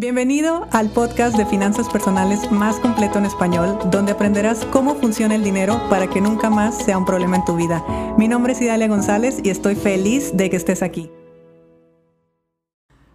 [0.00, 5.44] Bienvenido al podcast de finanzas personales más completo en español, donde aprenderás cómo funciona el
[5.44, 7.84] dinero para que nunca más sea un problema en tu vida.
[8.16, 11.10] Mi nombre es Idalia González y estoy feliz de que estés aquí.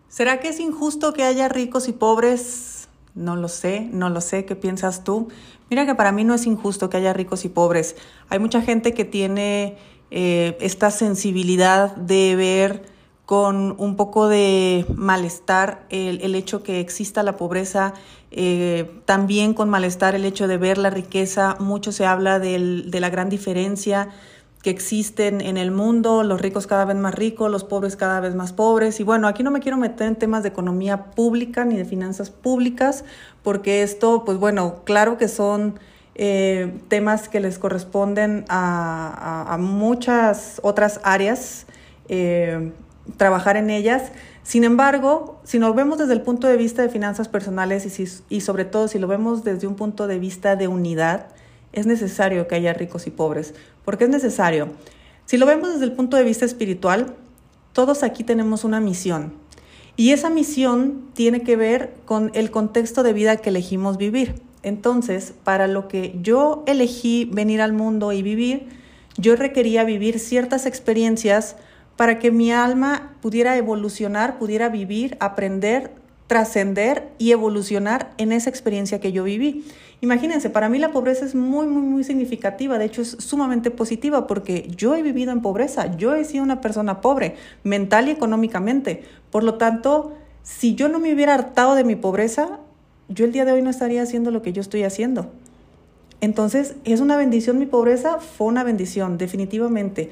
[0.09, 2.87] ¿Será que es injusto que haya ricos y pobres?
[3.15, 5.29] No lo sé, no lo sé, ¿qué piensas tú?
[5.71, 7.95] Mira que para mí no es injusto que haya ricos y pobres.
[8.29, 9.79] Hay mucha gente que tiene
[10.11, 12.94] eh, esta sensibilidad de ver
[13.25, 17.93] con un poco de malestar el, hecho que exista la pobreza,
[18.31, 21.57] eh, también con malestar el hecho de ver la riqueza.
[21.59, 24.09] Mucho se habla de la gran diferencia
[24.65, 28.33] que existen en el mundo, los ricos cada vez más ricos, los pobres cada vez
[28.33, 28.99] más pobres.
[28.99, 32.31] Y bueno, aquí no me quiero meter en temas de economía pública ni de finanzas
[32.31, 33.05] públicas,
[33.43, 35.79] porque esto, pues bueno, claro que son
[36.15, 41.67] eh, temas que les corresponden a, muchas otras áreas.
[42.07, 42.71] Eh,
[43.17, 44.11] trabajar en ellas.
[44.43, 48.41] Sin embargo, si nos vemos desde el punto de vista de finanzas personales y, y
[48.41, 51.27] sobre todo si lo vemos desde un punto de vista de unidad,
[51.73, 53.53] es necesario que haya ricos y pobres.
[53.83, 54.69] ¿Por qué es necesario?
[55.25, 57.15] Si lo vemos desde el punto de vista espiritual,
[57.73, 59.33] todos aquí tenemos una misión.
[59.97, 64.41] Y esa misión tiene que ver con el contexto de vida que elegimos vivir.
[64.61, 68.67] Entonces, para lo que yo elegí venir al mundo y vivir,
[69.17, 71.55] yo requería vivir ciertas experiencias
[71.95, 75.91] para que mi alma pudiera evolucionar, pudiera vivir, aprender,
[76.27, 79.65] trascender y evolucionar en esa experiencia que yo viví.
[80.01, 84.27] Imagínense, para mí la pobreza es muy, muy, muy significativa, de hecho es sumamente positiva
[84.27, 89.03] porque yo he vivido en pobreza, yo he sido una persona pobre, mental y económicamente.
[89.31, 92.59] Por lo tanto, si yo no me hubiera hartado de mi pobreza,
[93.07, 95.31] yo el día de hoy no estaría haciendo lo que yo estoy haciendo.
[96.21, 98.19] Entonces, ¿es una bendición mi pobreza?
[98.19, 100.11] Fue una bendición, definitivamente.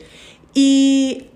[0.53, 1.28] Y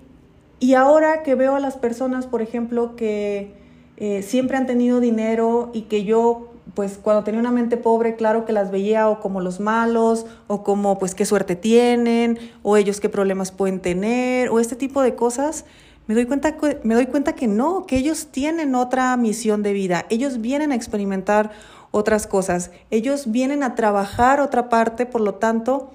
[0.60, 3.52] y ahora que veo a las personas, por ejemplo, que
[3.96, 8.44] eh, siempre han tenido dinero y que yo, pues cuando tenía una mente pobre, claro
[8.44, 13.00] que las veía o como los malos, o como pues qué suerte tienen, o ellos
[13.00, 15.64] qué problemas pueden tener, o este tipo de cosas,
[16.06, 20.06] me doy cuenta, me doy cuenta que no, que ellos tienen otra misión de vida,
[20.10, 21.50] ellos vienen a experimentar
[21.90, 25.90] otras cosas, ellos vienen a trabajar otra parte, por lo tanto,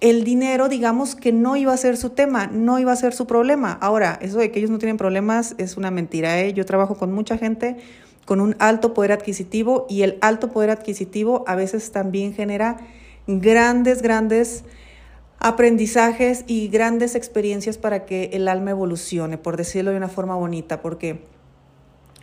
[0.00, 3.26] el dinero, digamos que no iba a ser su tema, no iba a ser su
[3.26, 3.72] problema.
[3.72, 6.40] Ahora, eso de que ellos no tienen problemas es una mentira.
[6.40, 6.52] ¿eh?
[6.52, 7.76] Yo trabajo con mucha gente
[8.26, 12.76] con un alto poder adquisitivo y el alto poder adquisitivo a veces también genera
[13.26, 14.64] grandes, grandes
[15.38, 20.82] aprendizajes y grandes experiencias para que el alma evolucione, por decirlo de una forma bonita,
[20.82, 21.20] porque,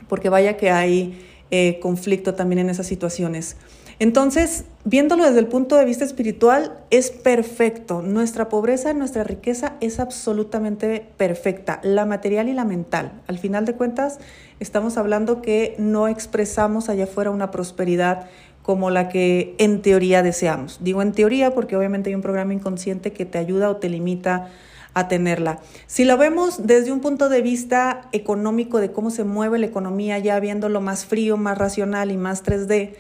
[0.10, 3.56] porque vaya que hay eh, conflicto también en esas situaciones.
[4.04, 8.02] Entonces, viéndolo desde el punto de vista espiritual, es perfecto.
[8.02, 13.14] Nuestra pobreza, nuestra riqueza es absolutamente perfecta, la material y la mental.
[13.28, 14.20] Al final de cuentas,
[14.60, 18.26] estamos hablando que no expresamos allá afuera una prosperidad
[18.62, 20.80] como la que en teoría deseamos.
[20.84, 24.50] Digo en teoría porque obviamente hay un programa inconsciente que te ayuda o te limita
[24.94, 25.62] a tenerla.
[25.88, 30.20] Si lo vemos desde un punto de vista económico, de cómo se mueve la economía,
[30.20, 32.96] ya viéndolo más frío, más racional y más 3D,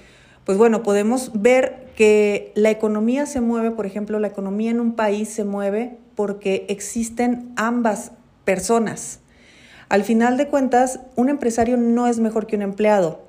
[0.45, 4.93] pues bueno, podemos ver que la economía se mueve, por ejemplo, la economía en un
[4.93, 8.11] país se mueve porque existen ambas
[8.43, 9.19] personas.
[9.89, 13.21] Al final de cuentas, un empresario no es mejor que un empleado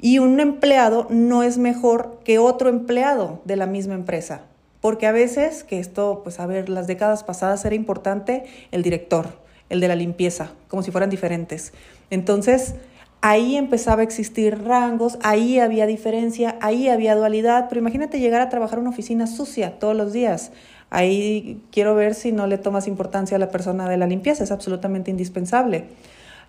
[0.00, 4.42] y un empleado no es mejor que otro empleado de la misma empresa.
[4.80, 9.40] Porque a veces, que esto, pues a ver, las décadas pasadas era importante el director,
[9.70, 11.72] el de la limpieza, como si fueran diferentes.
[12.10, 12.76] Entonces,
[13.20, 18.48] ahí empezaba a existir rangos, ahí había diferencia, ahí había dualidad, pero imagínate llegar a
[18.48, 20.52] trabajar una oficina sucia todos los días.
[20.90, 24.52] Ahí quiero ver si no le tomas importancia a la persona de la limpieza, es
[24.52, 25.86] absolutamente indispensable.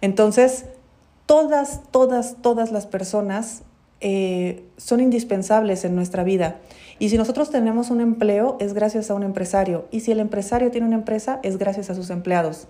[0.01, 0.65] Entonces,
[1.25, 3.63] todas, todas, todas las personas
[4.01, 6.57] eh, son indispensables en nuestra vida.
[6.99, 9.87] Y si nosotros tenemos un empleo, es gracias a un empresario.
[9.91, 12.67] Y si el empresario tiene una empresa, es gracias a sus empleados.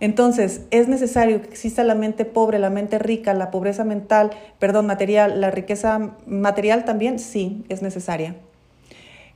[0.00, 4.86] Entonces, es necesario que exista la mente pobre, la mente rica, la pobreza mental, perdón,
[4.86, 8.36] material, la riqueza material también, sí, es necesaria.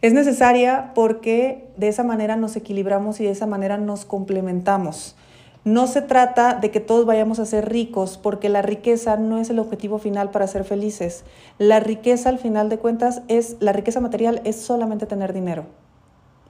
[0.00, 5.16] Es necesaria porque de esa manera nos equilibramos y de esa manera nos complementamos.
[5.64, 9.50] No se trata de que todos vayamos a ser ricos, porque la riqueza no es
[9.50, 11.24] el objetivo final para ser felices.
[11.58, 15.66] La riqueza, al final de cuentas, es la riqueza material es solamente tener dinero.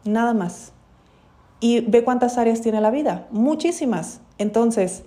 [0.05, 0.73] Nada más.
[1.61, 4.21] Y ve cuántas áreas tiene la vida, muchísimas.
[4.39, 5.03] Entonces,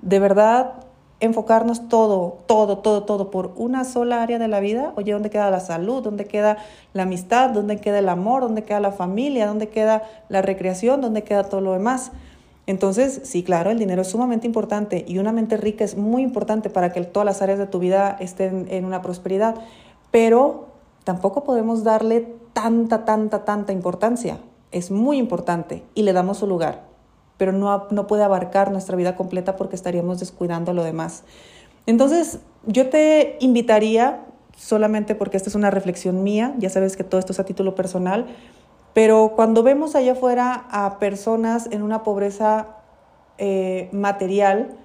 [0.00, 0.74] de verdad,
[1.20, 4.92] enfocarnos todo, todo, todo, todo por una sola área de la vida.
[4.96, 6.02] Oye, ¿dónde queda la salud?
[6.02, 6.58] ¿Dónde queda
[6.92, 7.50] la amistad?
[7.50, 8.42] ¿Dónde queda el amor?
[8.42, 9.46] ¿Dónde queda la familia?
[9.46, 11.00] ¿Dónde queda la recreación?
[11.00, 12.12] ¿Dónde queda todo lo demás?
[12.66, 16.68] Entonces, sí, claro, el dinero es sumamente importante y una mente rica es muy importante
[16.68, 19.54] para que todas las áreas de tu vida estén en una prosperidad,
[20.10, 20.66] pero
[21.04, 24.38] tampoco podemos darle tanta, tanta, tanta importancia.
[24.72, 26.84] Es muy importante y le damos su lugar,
[27.36, 31.24] pero no, no puede abarcar nuestra vida completa porque estaríamos descuidando lo demás.
[31.86, 34.24] Entonces, yo te invitaría,
[34.56, 37.74] solamente porque esta es una reflexión mía, ya sabes que todo esto es a título
[37.74, 38.26] personal,
[38.92, 42.68] pero cuando vemos allá afuera a personas en una pobreza
[43.38, 44.76] eh, material,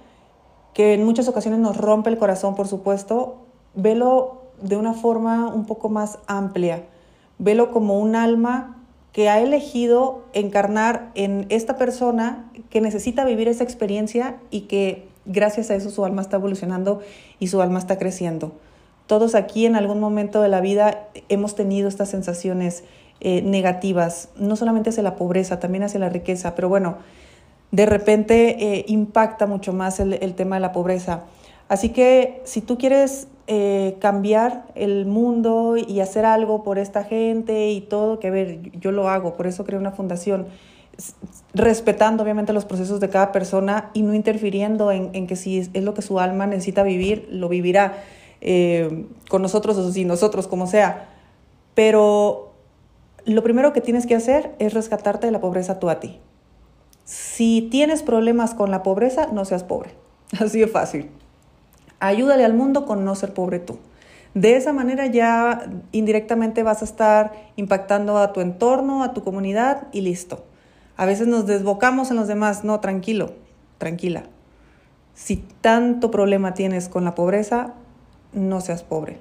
[0.74, 3.38] que en muchas ocasiones nos rompe el corazón, por supuesto,
[3.74, 6.84] velo de una forma un poco más amplia.
[7.40, 8.81] Velo como un alma
[9.12, 15.70] que ha elegido encarnar en esta persona que necesita vivir esa experiencia y que gracias
[15.70, 17.02] a eso su alma está evolucionando
[17.40, 18.54] y su alma está creciendo.
[19.08, 22.84] Todos aquí en algún momento de la vida hemos tenido estas sensaciones
[23.20, 26.98] eh, negativas, no solamente hacia la pobreza, también hacia la riqueza, pero bueno,
[27.72, 31.24] de repente eh, impacta mucho más el, tema de la pobreza.
[31.72, 37.70] Así que si tú quieres eh, cambiar el mundo y hacer algo por esta gente
[37.70, 40.48] y todo, que ver, yo lo hago, por eso creo una fundación,
[41.54, 45.94] respetando obviamente los procesos de cada persona y no interfiriendo en, que si es, lo
[45.94, 48.04] que su alma necesita vivir, lo vivirá
[49.30, 51.08] con nosotros o sin nosotros, como sea.
[51.74, 52.52] Pero
[53.24, 56.20] lo primero que tienes que hacer es rescatarte de la pobreza tú a ti.
[57.06, 59.92] Si tienes problemas con la pobreza, no seas pobre.
[60.38, 61.21] Así de fácil.
[62.02, 63.78] Ayúdale al mundo con no ser pobre tú.
[64.34, 69.88] De esa manera ya indirectamente vas a estar impactando a tu entorno, a tu comunidad
[69.92, 70.44] y listo.
[70.98, 72.64] A veces nos desbocamos en los demás.
[72.64, 73.34] No, tranquilo,
[73.78, 74.24] tranquila.
[75.14, 77.76] Si tanto problema tienes con la pobreza,
[78.34, 79.20] no seas pobre.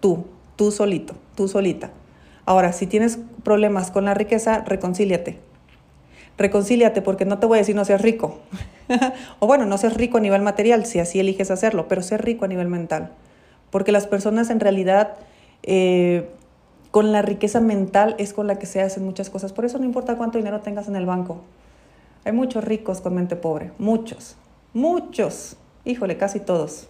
[0.00, 0.24] Tú,
[0.56, 1.90] tú solito, tú solita.
[2.46, 5.49] Ahora, si tienes problemas con la riqueza, reconcíliate.
[6.40, 8.38] Reconcíliate porque no te voy a decir no seas rico.
[9.40, 12.46] o bueno, no seas rico a nivel material, si así eliges hacerlo, pero ser rico
[12.46, 13.10] a nivel mental.
[13.70, 15.16] Porque las personas en realidad
[15.64, 16.30] eh,
[16.90, 19.52] con la riqueza mental es con la que se hacen muchas cosas.
[19.52, 21.42] Por eso no importa cuánto dinero tengas en el banco.
[22.24, 24.36] Hay muchos ricos con mente pobre, muchos,
[24.72, 26.88] muchos, híjole, casi todos.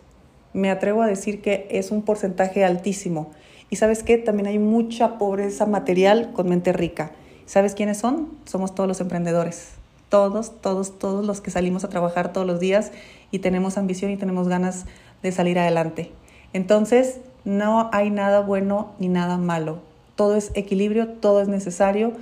[0.52, 3.32] Me atrevo a decir que es un porcentaje altísimo.
[3.68, 7.10] Y sabes qué, también hay mucha pobreza material con mente rica.
[7.50, 8.28] ¿Sabes quiénes son?
[8.44, 9.72] Somos todos los emprendedores.
[10.08, 12.92] Todos, todos, todos los que salimos a trabajar todos los días
[13.32, 14.86] y tenemos ambición y tenemos ganas
[15.24, 16.12] de salir adelante.
[16.52, 19.80] Entonces, no hay nada bueno ni nada malo.
[20.14, 22.12] Todo es equilibrio, todo es necesario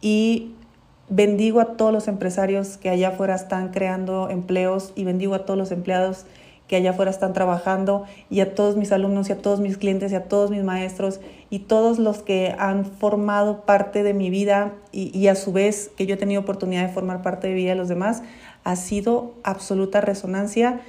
[0.00, 0.52] y
[1.08, 5.58] bendigo a todos los empresarios que allá afuera están creando empleos y bendigo a todos
[5.58, 6.26] los empleados
[6.66, 10.12] que allá afuera están trabajando y a todos mis alumnos y a todos mis clientes
[10.12, 14.72] y a todos mis maestros y todos los que han formado parte de mi vida
[14.92, 17.76] y, a su vez que yo he tenido oportunidad de formar parte de vida de
[17.76, 18.22] los demás,
[18.64, 20.80] ha sido absoluta resonancia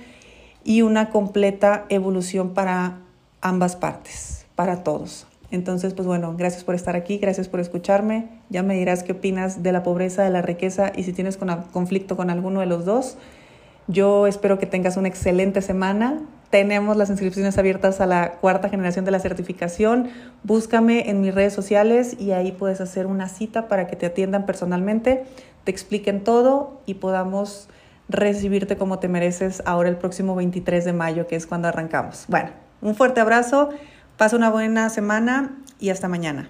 [0.63, 3.00] y una completa evolución para
[3.41, 5.27] ambas partes, para todos.
[5.51, 8.27] Entonces, pues bueno, gracias por estar aquí, gracias por escucharme.
[8.50, 12.18] Ya me dirás qué opinas de la pobreza, de la riqueza y si tienes conflicto
[12.18, 13.18] con alguno de los dos.
[13.87, 16.21] Yo espero que tengas una excelente semana.
[16.49, 20.09] Tenemos las inscripciones abiertas a la cuarta generación de la certificación.
[20.43, 24.45] Búscame en mis redes sociales y ahí puedes hacer una cita para que te atiendan
[24.45, 25.25] personalmente,
[25.63, 27.69] te expliquen todo y podamos
[28.09, 32.25] recibirte como te mereces ahora el próximo 23 de mayo, que es cuando arrancamos.
[32.27, 32.49] Bueno,
[32.81, 33.69] un fuerte abrazo,
[34.17, 36.49] pasa una buena semana y hasta mañana.